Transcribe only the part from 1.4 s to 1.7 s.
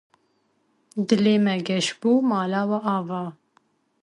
me